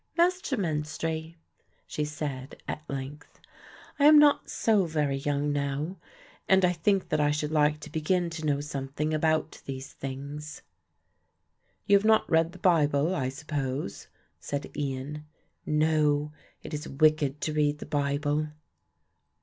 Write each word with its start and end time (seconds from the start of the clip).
"Master 0.17 0.57
Menstrie," 0.57 1.35
she 1.85 2.05
said 2.05 2.59
at 2.67 2.81
length, 2.89 3.39
"I 3.99 4.05
am 4.05 4.17
not 4.17 4.49
so 4.49 4.85
very 4.85 5.17
young 5.17 5.53
now 5.53 5.97
and 6.49 6.65
I 6.65 6.73
think 6.73 7.09
that 7.09 7.21
I 7.21 7.29
should 7.29 7.51
like 7.51 7.79
to 7.81 7.91
begin 7.91 8.31
to 8.31 8.43
know 8.47 8.61
something 8.61 9.13
about 9.13 9.61
these 9.67 9.93
things." 9.93 10.63
"You 11.85 11.95
have 11.99 12.03
not 12.05 12.27
read 12.27 12.51
the 12.51 12.57
Bible, 12.57 13.13
I 13.13 13.29
suppose," 13.29 14.07
said 14.39 14.75
Ian. 14.75 15.27
"No, 15.67 16.31
it 16.63 16.73
is 16.73 16.89
wicked 16.89 17.39
to 17.41 17.53
read 17.53 17.77
the 17.77 17.85
Bible." 17.85 18.47